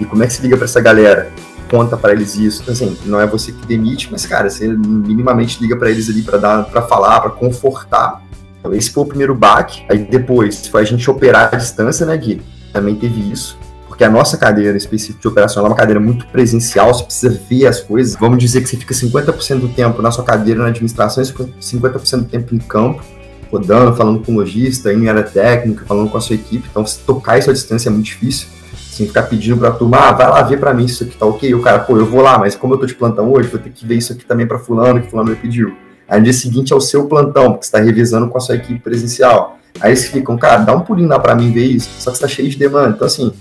[0.00, 1.30] E como é que se liga para essa galera?
[1.70, 2.62] Conta para eles isso.
[2.62, 6.22] Então, assim, não é você que demite, mas, cara, você minimamente liga para eles ali
[6.22, 8.22] para dar, para falar, para confortar.
[8.58, 9.84] Então, esse foi o primeiro baque.
[9.88, 12.42] Aí depois foi a gente operar à distância, né, Gui?
[12.72, 13.56] Também teve isso.
[13.86, 17.66] Porque a nossa cadeira específica de operação é uma cadeira muito presencial, você precisa ver
[17.66, 18.16] as coisas.
[18.18, 22.18] Vamos dizer que você fica 50% do tempo na sua cadeira na administração e 50%
[22.18, 23.02] do tempo em campo,
[23.50, 26.66] rodando, falando com o lojista, em área técnica, falando com a sua equipe.
[26.70, 28.59] Então, se tocar isso à distância é muito difícil
[29.00, 31.26] assim, ficar pedindo pra turma, ah, vai lá ver pra mim se isso aqui tá
[31.26, 31.54] ok.
[31.54, 33.70] o cara, pô, eu vou lá, mas como eu tô de plantão hoje, vou ter
[33.70, 35.74] que ver isso aqui também pra fulano, que fulano me pediu.
[36.08, 38.56] Aí no dia seguinte é o seu plantão, porque você tá revisando com a sua
[38.56, 39.58] equipe presencial.
[39.80, 42.22] Aí eles ficam, cara, dá um pulinho lá pra mim ver isso, só que você
[42.22, 42.90] tá cheio de demanda.
[42.90, 43.32] Então, assim,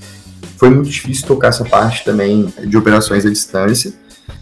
[0.58, 3.94] foi muito difícil tocar essa parte também de operações à distância.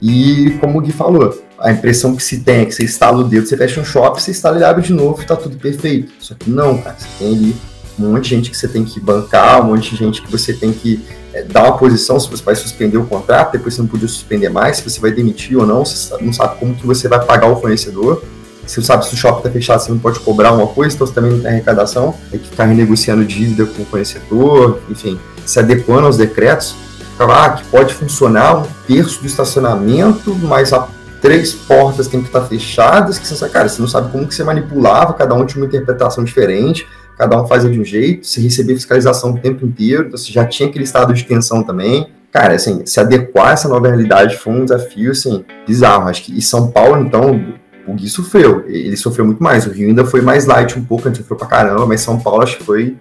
[0.02, 3.24] E como o Gui falou, a impressão que se tem é que você instala o
[3.24, 6.12] dedo, você fecha um shopping, você instala e abre de novo e tá tudo perfeito.
[6.20, 7.56] Só que não, cara, você tem ali
[8.00, 10.54] um monte de gente que você tem que bancar, um monte de gente que você
[10.54, 13.88] tem que é, dar uma posição se você vai suspender o contrato, depois você não
[13.88, 17.08] podia suspender mais, se você vai demitir ou não, você não sabe como que você
[17.08, 18.24] vai pagar o fornecedor,
[18.66, 21.14] você sabe se o shopping está fechado, você não pode cobrar uma coisa, então você
[21.14, 26.06] também não tem arrecadação, tem que ficar renegociando dívida com o fornecedor, enfim, se adequando
[26.06, 26.76] aos decretos,
[27.20, 30.88] ah, que pode funcionar um terço do estacionamento, mas a
[31.22, 34.44] três portas têm que estar fechadas, que você, cara, você não sabe como que você
[34.44, 38.76] manipulava, cada um tinha uma interpretação diferente, cada um fazia de um jeito, se recebia
[38.76, 42.08] fiscalização o tempo inteiro, então você já tinha aquele estado de tensão também.
[42.32, 46.08] Cara, assim, se adequar a essa nova realidade foi um desafio, assim, bizarro.
[46.08, 47.42] Acho que e São Paulo, então,
[47.88, 48.66] o Gui sofreu.
[48.68, 49.66] Ele sofreu muito mais.
[49.66, 52.20] O Rio ainda foi mais light um pouco, a gente sofreu pra caramba, mas São
[52.20, 52.96] Paulo acho que foi.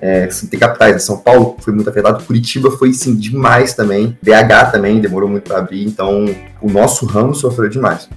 [0.00, 0.98] É, assim, tem capitais, né?
[0.98, 5.58] São Paulo foi muito afetado, Curitiba foi sim demais também, BH também demorou muito para
[5.58, 6.26] abrir, então
[6.62, 8.08] o nosso ramo sofreu demais.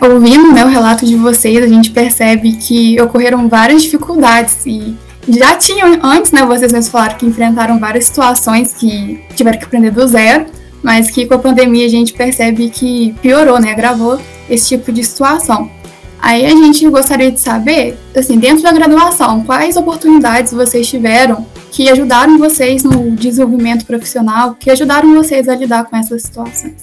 [0.00, 4.94] Ouvindo né, o relato de vocês, a gente percebe que ocorreram várias dificuldades e
[5.26, 6.44] já tinham antes, né?
[6.44, 10.46] Vocês mesmos falaram que enfrentaram várias situações que tiveram que aprender do zero,
[10.82, 13.72] mas que com a pandemia a gente percebe que piorou, né?
[13.72, 15.70] Agravou esse tipo de situação.
[16.18, 21.88] Aí a gente gostaria de saber, assim, dentro da graduação, quais oportunidades vocês tiveram que
[21.88, 26.74] ajudaram vocês no desenvolvimento profissional, que ajudaram vocês a lidar com essas situações?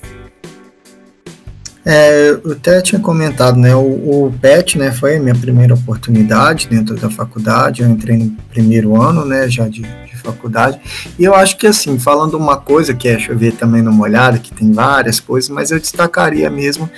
[1.85, 3.75] É, eu até tinha comentado, né?
[3.75, 3.81] O,
[4.27, 7.81] o, PET, né, foi a minha primeira oportunidade dentro da faculdade.
[7.81, 10.79] Eu entrei no primeiro ano, né, já de, de faculdade.
[11.19, 14.53] E eu acho que, assim, falando uma coisa que é chover também numa olhada, que
[14.53, 16.89] tem várias coisas, mas eu destacaria mesmo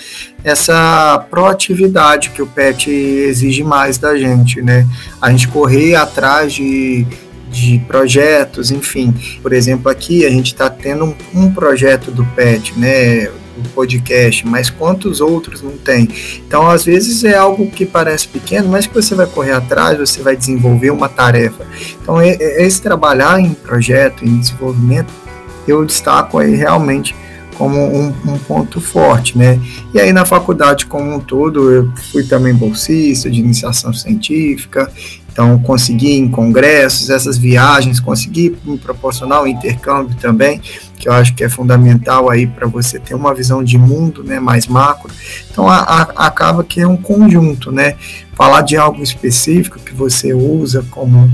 [0.43, 4.88] essa proatividade que o PET exige mais da gente, né?
[5.19, 7.08] A gente correr atrás de
[7.48, 9.13] de projetos, enfim.
[9.41, 13.30] Por exemplo, aqui a gente está tendo um, um, projeto do PET, né?
[13.70, 16.10] Podcast, mas quantos outros não tem?
[16.48, 20.22] Então, às vezes é algo que parece pequeno, mas que você vai correr atrás, você
[20.22, 21.65] vai desenvolver uma tarefa.
[22.02, 25.12] Então, esse trabalhar em projeto, em desenvolvimento,
[25.68, 27.15] eu destaco aí realmente
[27.58, 29.60] como um, um, ponto forte, né?
[29.94, 34.91] E aí na faculdade como um todo, eu fui também bolsista de iniciação científica,
[35.36, 40.62] então, consegui em congressos, essas viagens, consegui me proporcionar o intercâmbio também,
[40.98, 44.39] que eu acho que é fundamental aí para você ter uma visão de mundo né,
[44.39, 45.12] mais macro.
[45.52, 47.95] Então, a, a, acaba que é um conjunto, né?
[48.34, 51.30] Falar de algo específico que você usa como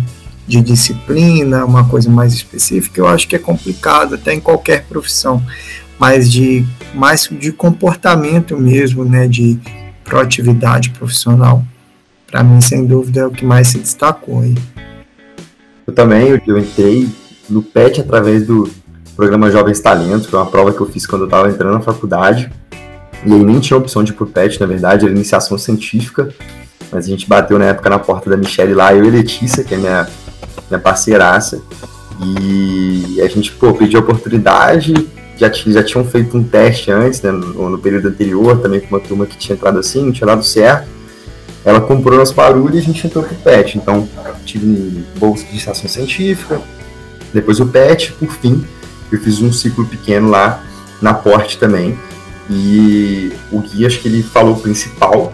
[0.47, 5.45] de disciplina, uma coisa mais específica, eu acho que é complicado, até em qualquer profissão,
[5.99, 9.59] mas de mais de comportamento mesmo, né, de
[10.03, 11.63] proatividade profissional
[12.31, 14.55] para mim, sem dúvida, é o que mais se destacou aí.
[15.85, 17.09] Eu também, eu entrei
[17.49, 18.71] no PET através do
[19.17, 21.81] programa Jovens Talentos, que é uma prova que eu fiz quando eu estava entrando na
[21.81, 22.49] faculdade.
[23.25, 26.33] E aí nem tinha opção de ir pro PET, na verdade, era iniciação científica.
[26.89, 29.75] Mas a gente bateu na época na porta da Michelle lá, eu e Letícia, que
[29.75, 30.07] é minha,
[30.69, 31.61] minha parceiraça.
[32.23, 34.93] E a gente, pô, pediu a oportunidade,
[35.37, 38.99] já, já tinham feito um teste antes, né, no, no período anterior, também com uma
[38.99, 41.00] turma que tinha entrado assim, não tinha dado certo.
[41.63, 43.77] Ela comprou nosso barulho e a gente entrou pro PET.
[43.77, 44.07] Então,
[44.45, 46.61] tive bolsa de estação científica,
[47.33, 48.65] depois o PET, por fim,
[49.11, 50.63] eu fiz um ciclo pequeno lá
[51.01, 51.97] na Porte também.
[52.49, 55.31] E o Gui, acho que ele falou o principal,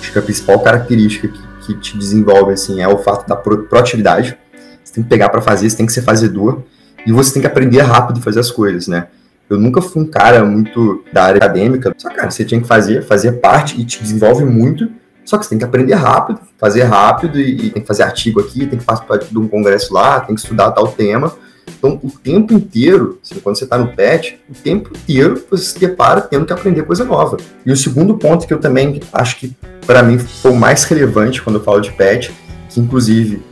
[0.00, 4.38] acho que a principal característica que, que te desenvolve assim, é o fato da proatividade.
[4.82, 6.62] Você tem que pegar para fazer, você tem que ser fazedor
[7.06, 9.08] e você tem que aprender rápido fazer as coisas, né?
[9.50, 13.02] Eu nunca fui um cara muito da área acadêmica, só cara, você tinha que fazer,
[13.02, 14.90] fazer parte e te desenvolve muito
[15.28, 18.40] só que você tem que aprender rápido, fazer rápido e, e tem que fazer artigo
[18.40, 21.30] aqui, tem que participar de um congresso lá, tem que estudar tal tema.
[21.78, 25.78] Então, o tempo inteiro, assim, quando você está no PET, o tempo inteiro você se
[25.78, 27.36] depara tendo que aprender coisa nova.
[27.66, 29.54] E o segundo ponto que eu também acho que,
[29.86, 32.32] para mim, foi o mais relevante quando eu falo de PET,
[32.70, 33.42] que inclusive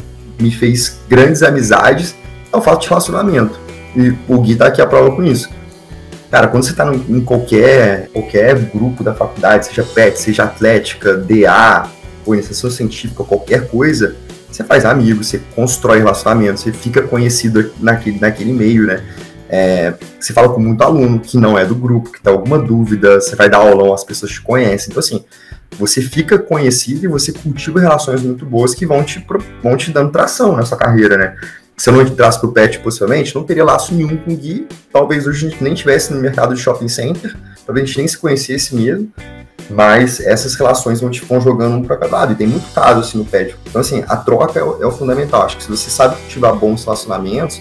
[0.41, 2.17] me fez grandes amizades,
[2.51, 3.61] é o fato de relacionamento.
[3.95, 5.51] E o Gui está aqui a prova com isso.
[6.31, 11.89] Cara, quando você está em qualquer, qualquer grupo da faculdade, seja PET, seja Atlética, DA,
[12.25, 14.17] ou iniciação científica, qualquer coisa,
[14.51, 19.05] você faz amigos, você constrói relacionamentos, você fica conhecido naquele, naquele meio, né?
[19.49, 23.21] É, você fala com muito aluno que não é do grupo, que tem alguma dúvida,
[23.21, 24.89] você vai dar aulão, as pessoas te conhecem.
[24.91, 25.25] Então, assim,
[25.79, 29.25] você fica conhecido e você cultiva relações muito boas que vão te,
[29.63, 31.37] vão te dando tração na sua carreira, né?
[31.77, 34.67] Se eu não entrasse pro pet possivelmente, não teria laço nenhum com o Gui.
[34.91, 37.37] Talvez hoje a gente nem estivesse no mercado de shopping center,
[37.67, 39.13] talvez a gente nem se conhecesse mesmo.
[39.69, 42.33] Mas essas relações vão, te, vão jogando um para cada lado.
[42.33, 43.57] E tem muito caso assim no pet.
[43.67, 45.43] Então, assim, a troca é o, é o, fundamental.
[45.43, 47.61] Acho que se você sabe cultivar bons relacionamentos,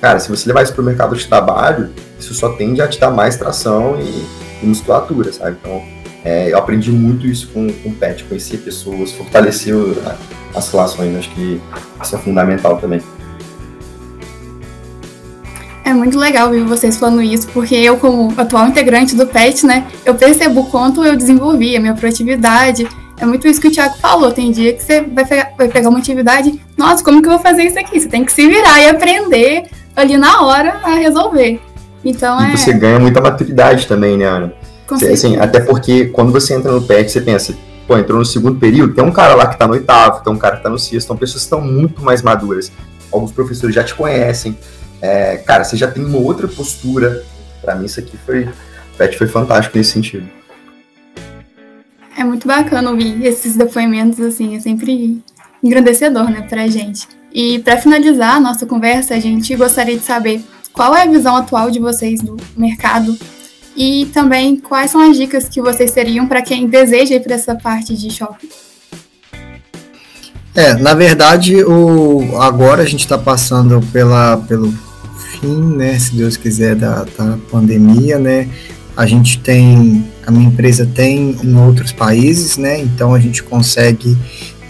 [0.00, 3.10] cara, se você levar isso pro mercado de trabalho, isso só tende a te dar
[3.10, 4.26] mais tração e,
[4.62, 5.58] e musculatura, sabe?
[5.60, 5.82] Então,
[6.24, 9.74] é, eu aprendi muito isso com, com o pet, conhecer pessoas, fortalecer
[10.54, 11.14] as relações.
[11.14, 11.60] Acho que
[12.02, 13.02] isso é fundamental também.
[15.84, 19.86] É muito legal ver vocês falando isso, porque eu, como atual integrante do PET, né,
[20.04, 22.88] eu percebo o quanto eu desenvolvi a minha proatividade.
[23.18, 24.32] É muito isso que o Thiago falou.
[24.32, 27.40] Tem dia que você vai pegar, vai pegar uma atividade, nossa, como que eu vou
[27.40, 28.00] fazer isso aqui?
[28.00, 31.60] Você tem que se virar e aprender ali na hora a resolver.
[32.02, 32.56] Então e é.
[32.56, 34.52] você ganha muita maturidade também, né, Ana?
[34.88, 37.54] Você, assim, até porque quando você entra no PET, você pensa,
[37.86, 40.38] pô, entrou no segundo período, tem um cara lá que tá no oitavo, tem um
[40.38, 42.72] cara que tá no sexto, então pessoas que estão muito mais maduras.
[43.10, 44.56] Alguns professores já te conhecem,
[45.04, 47.22] é, cara, você já tem uma outra postura.
[47.60, 48.48] Para mim, isso aqui foi.
[48.96, 50.26] Pet foi fantástico nesse sentido.
[52.16, 55.22] É muito bacana ouvir esses depoimentos, assim, é sempre
[55.62, 57.06] engrandecedor, né, pra gente.
[57.32, 61.36] E para finalizar a nossa conversa, a gente gostaria de saber qual é a visão
[61.36, 63.18] atual de vocês do mercado
[63.76, 67.54] e também quais são as dicas que vocês teriam para quem deseja ir para essa
[67.56, 68.48] parte de shopping.
[70.54, 74.72] É, na verdade, o, agora a gente está passando pela, pelo
[75.44, 78.48] fim, né, se Deus quiser, da, da pandemia, né,
[78.96, 84.16] a gente tem, a minha empresa tem em outros países, né, então a gente consegue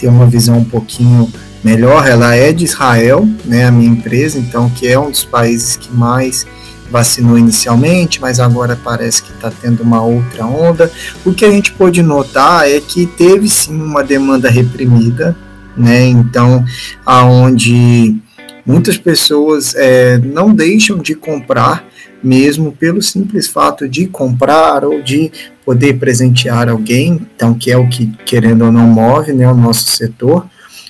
[0.01, 1.31] ter uma visão um pouquinho
[1.63, 5.77] melhor, ela é de Israel, né, a minha empresa, então que é um dos países
[5.77, 6.45] que mais
[6.91, 10.93] vacinou inicialmente, mas agora parece que está tendo uma outra onda.
[11.25, 15.35] O que a gente pôde notar é que teve sim uma demanda reprimida,
[15.77, 16.07] né?
[16.07, 16.65] Então,
[17.05, 18.23] aonde
[18.65, 21.87] muitas pessoas é, não deixam de comprar
[22.23, 25.31] mesmo pelo simples fato de comprar ou de
[25.65, 29.91] poder presentear alguém, então que é o que querendo ou não move, né, o nosso
[29.91, 30.47] setor.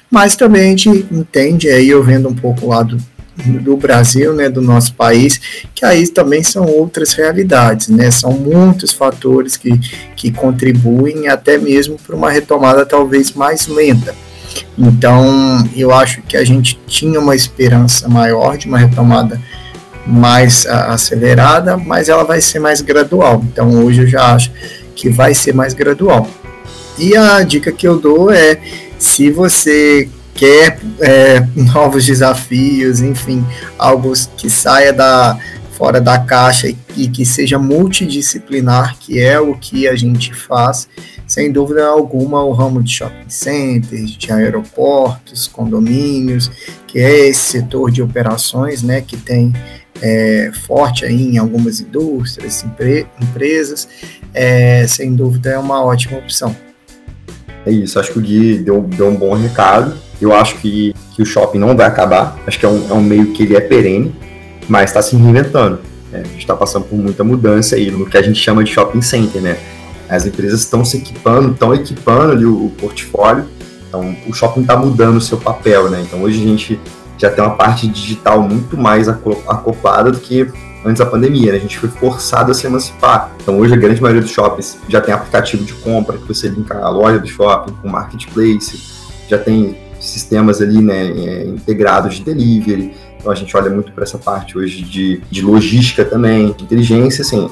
[0.08, 2.98] Mas também a gente entende aí eu vendo um pouco lado
[3.36, 5.40] do Brasil, né, do nosso país,
[5.74, 9.76] que aí também são outras realidades, né, são muitos fatores que,
[10.14, 14.14] que contribuem até mesmo para uma retomada talvez mais lenta.
[14.78, 19.40] Então, eu acho que a gente tinha uma esperança maior de uma retomada
[20.06, 23.42] mais acelerada, mas ela vai ser mais gradual.
[23.50, 24.50] Então, hoje eu já acho
[24.94, 26.28] que vai ser mais gradual.
[26.98, 28.58] E a dica que eu dou é:
[28.98, 33.44] se você quer é, novos desafios, enfim,
[33.78, 35.38] algo que saia da
[35.76, 40.88] fora da caixa e, que seja multidisciplinar, que é o que a gente faz,
[41.26, 46.50] sem dúvida alguma, o ramo de shopping centers, de aeroportos, condomínios,
[46.86, 49.52] que é esse setor de operações, né, que tem
[50.00, 53.88] é, forte aí em algumas indústrias, empre empresas,
[54.32, 56.54] é, sem dúvida é uma ótima opção.
[57.66, 59.96] É isso, acho que o Gui deu, deu um bom recado.
[60.20, 63.02] Eu acho que, que o shopping não vai acabar, acho que é um, é um
[63.02, 64.14] meio que ele é perene,
[64.68, 65.78] mas está se reinventando.
[66.10, 66.22] Né?
[66.24, 69.02] A gente está passando por muita mudança aí no que a gente chama de shopping
[69.02, 69.58] center, né?
[70.08, 73.46] As empresas estão se equipando, estão equipando ali o, o portfólio,
[73.88, 76.04] então o shopping está mudando o seu papel, né?
[76.06, 76.80] Então hoje a gente
[77.18, 80.46] já tem uma parte digital muito mais acoplada do que
[80.84, 81.58] antes da pandemia, né?
[81.58, 83.32] A gente foi forçado a se emancipar.
[83.42, 86.78] Então hoje a grande maioria dos shoppings já tem aplicativo de compra que você linka
[86.78, 88.78] a loja do shopping com marketplace,
[89.28, 92.94] já tem sistemas ali, né, é, integrados de delivery.
[93.24, 97.22] Então a gente olha muito para essa parte hoje de, de logística também, de inteligência,
[97.22, 97.48] assim,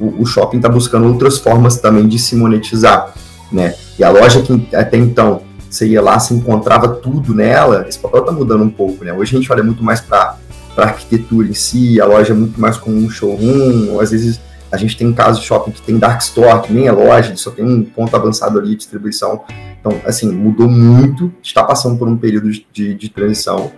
[0.00, 3.12] o, o shopping está buscando outras formas também de se monetizar,
[3.52, 3.74] né?
[3.98, 8.20] E a loja que até então você ia lá, se encontrava tudo nela, esse papel
[8.20, 9.12] está mudando um pouco, né?
[9.12, 10.38] Hoje a gente olha muito mais para
[10.74, 14.40] a arquitetura em si, a loja é muito mais como um showroom, ou às vezes
[14.72, 17.50] a gente tem casos de shopping que tem dark store, que nem é loja, só
[17.50, 19.44] tem um ponto avançado ali de distribuição.
[19.78, 23.70] Então, assim, mudou muito, está passando por um período de, de transição,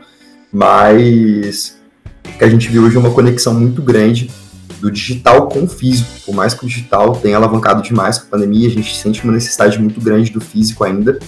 [0.57, 1.77] mas
[2.39, 4.31] que a gente viu hoje é uma conexão muito grande
[4.81, 6.11] do digital com o físico.
[6.25, 9.35] Por mais que o digital tenha alavancado demais com a pandemia, a gente sente uma
[9.35, 11.19] necessidade muito grande do físico ainda,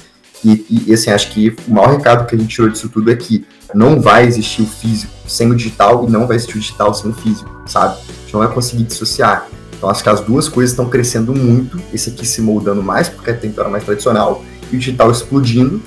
[0.43, 3.17] e, e, assim, acho que o maior recado que a gente tirou disso tudo é
[3.17, 6.95] que não vai existir o físico sem o digital e não vai existir o digital
[6.95, 7.99] sem o físico, sabe?
[7.99, 9.47] A gente não vai conseguir dissociar.
[9.77, 13.31] Então acho que as duas coisas estão crescendo muito, esse aqui se moldando mais, porque
[13.31, 15.83] a temporada mais tradicional, e o digital explodindo,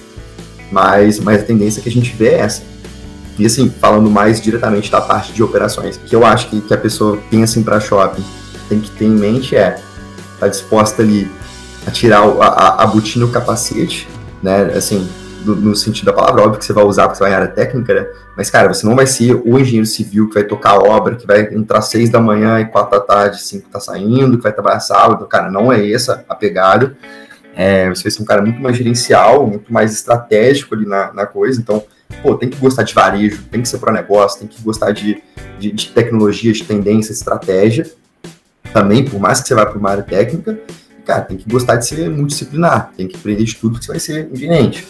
[0.71, 2.71] mas, mas a tendência que a gente vê é essa.
[3.39, 6.77] E assim, falando mais diretamente da parte de operações, que eu acho que, que a
[6.77, 8.23] pessoa pensa em para shopping
[8.69, 9.81] tem que ter em mente é,
[10.39, 11.29] tá disposta ali
[11.85, 14.07] a tirar a, a, a botina o capacete,
[14.41, 14.71] né?
[14.75, 15.07] Assim,
[15.43, 17.47] do, no sentido da palavra, óbvio que você vai usar porque você vai em área
[17.47, 18.07] técnica, né?
[18.37, 21.53] Mas, cara, você não vai ser o engenheiro civil que vai tocar obra, que vai
[21.53, 25.25] entrar seis da manhã e quatro da tarde, cinco tá saindo, que vai trabalhar sábado.
[25.25, 26.95] Cara, não é essa a pegada.
[27.53, 31.25] É, você vai ser um cara muito mais gerencial, muito mais estratégico ali na, na
[31.25, 31.59] coisa.
[31.59, 31.83] Então,
[32.17, 35.21] pô, tem que gostar de varejo, tem que ser para negócio, tem que gostar de,
[35.59, 37.89] de, de tecnologia, de tendência, estratégia.
[38.73, 40.59] Também, por mais que você vá para uma área técnica,
[41.05, 43.99] cara, tem que gostar de ser multidisciplinar, tem que aprender de tudo que você vai
[43.99, 44.87] ser um gerente,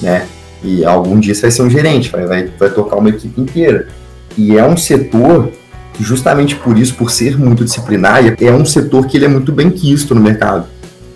[0.00, 0.26] né?
[0.62, 3.88] E algum dia você vai ser um gerente, vai, vai, vai tocar uma equipe inteira.
[4.36, 5.50] E é um setor
[5.92, 9.52] que justamente por isso, por ser muito disciplinar, é um setor que ele é muito
[9.52, 10.66] bem quisto no mercado.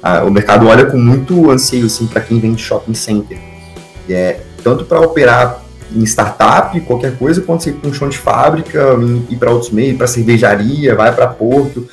[0.03, 3.39] Ah, o mercado olha com muito anseio assim, para quem vem de shopping center.
[4.09, 5.63] É, tanto para operar
[5.95, 8.97] em startup, qualquer coisa, quanto você ir para um chão de fábrica,
[9.31, 11.89] ir para outros meios, para cervejaria, vai para porto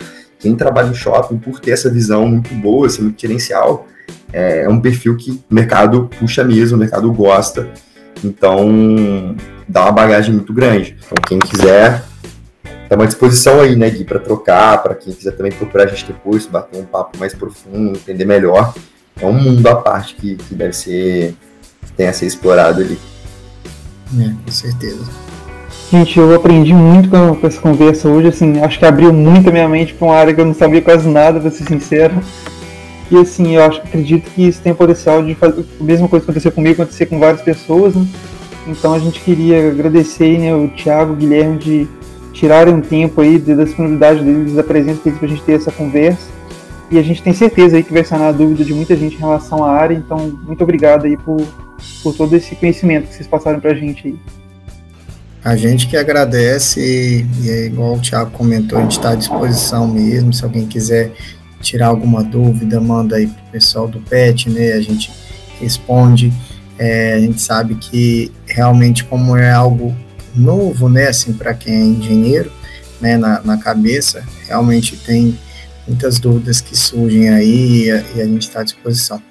[0.45, 3.87] quem trabalha em shopping, por ter essa visão muito boa, assim, muito gerencial,
[4.31, 7.67] é, é um perfil que o mercado puxa mesmo, o mercado gosta.
[8.23, 9.35] Então,
[9.67, 10.95] dá uma bagagem muito grande.
[10.99, 12.03] Então, quem quiser,
[12.87, 16.05] tá uma disposição aí, né, Gui, para trocar, para quem quiser também procurar a gente
[16.05, 18.73] depois, bater um papo mais profundo, entender melhor.
[19.19, 21.35] É um mundo à parte que, que deve ser,
[21.95, 22.97] tenha a ser explorado ali.
[24.19, 25.03] É, com certeza.
[25.91, 29.69] Gente, eu aprendi muito com, essa conversa hoje, assim, acho que abriu muito a minha
[29.69, 32.13] mente para uma área que eu não sabia quase nada, pra ser sincero.
[33.11, 36.07] E assim, eu acho que acredito que isso tem o potencial de fazer a mesma
[36.07, 38.05] coisa que aconteceu comigo, acontecer com várias pessoas, né?
[38.67, 41.87] Então a gente queria agradecer né, o Thiago, o Guilherme de
[42.33, 45.71] tirarem um tempo aí da disponibilidade deles, da presença deles para a gente ter essa
[45.71, 46.34] conversa.
[46.91, 49.19] E a gente tem certeza aí que vai sanar a dúvida de muita gente em
[49.19, 51.41] relação à área, então muito obrigado aí por,
[52.03, 54.19] por todo esse conhecimento que vocês passaram para a gente aí.
[55.43, 59.87] A gente que agradece e, é igual o Thiago comentou, a gente está à disposição
[59.87, 60.33] mesmo.
[60.33, 61.11] Se alguém quiser
[61.61, 64.73] tirar alguma dúvida, manda aí pro pessoal do PET, né?
[64.73, 65.11] A gente
[65.59, 66.33] responde.
[66.79, 69.95] É, a gente sabe que realmente como é algo
[70.35, 72.51] novo, né, assim, para quem é engenheiro,
[72.99, 75.37] né, na, na cabeça, realmente tem
[75.87, 79.21] muitas dúvidas que surgem aí e a, e a gente está à disposição.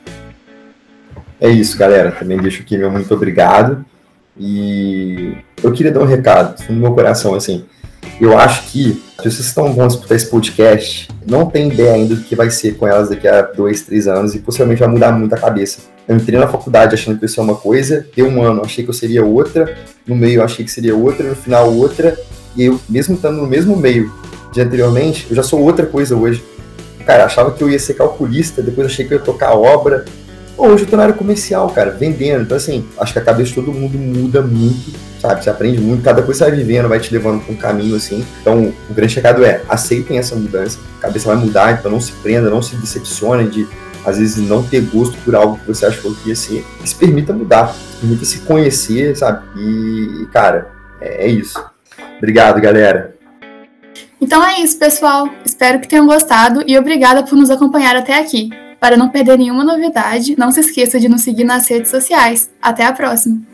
[1.41, 2.13] É isso, galera.
[2.13, 3.85] Também deixo aqui meu muito obrigado.
[4.39, 7.65] E eu queria dar um recado no meu coração, assim.
[8.21, 12.15] Eu acho que as pessoas que estão vão escutar esse podcast não tem ideia ainda
[12.15, 15.13] do que vai ser com elas daqui a dois, três anos e possivelmente vai mudar
[15.13, 15.81] muito a cabeça.
[16.07, 18.85] Eu entrei na faculdade achando que eu ia ser uma coisa, deu um ano achei
[18.85, 19.75] que eu seria outra,
[20.07, 22.17] no meio eu achei que seria outra, no final outra,
[22.55, 24.13] e eu, mesmo estando no mesmo meio
[24.55, 26.43] de anteriormente, eu já sou outra coisa hoje.
[27.05, 30.05] Cara, achava que eu ia ser calculista, depois achei que eu ia tocar obra,
[30.57, 32.43] Hoje eu tô na área comercial, cara, vendendo.
[32.43, 35.43] Então, assim, acho que a cabeça de todo mundo muda muito, sabe?
[35.43, 38.25] Você aprende muito, cada coisa você vai vivendo, vai te levando pra um caminho, assim.
[38.41, 40.79] Então, o grande recado é, aceitem essa mudança.
[40.99, 43.67] A cabeça vai mudar, então não se prenda, não se decepcione de,
[44.07, 46.65] às vezes, não ter gosto por algo que você achou que ia ser.
[46.85, 49.43] E se permita mudar, se permita se conhecer, sabe?
[49.57, 50.69] E, cara,
[51.01, 51.61] é, é isso.
[52.19, 53.14] Obrigado, galera.
[54.25, 55.29] Então é isso, pessoal.
[55.45, 58.49] Espero que tenham gostado e obrigada por nos acompanhar até aqui.
[58.81, 62.51] Para não perder nenhuma novidade, não se esqueça de nos seguir nas redes sociais.
[62.63, 63.54] Até a próxima!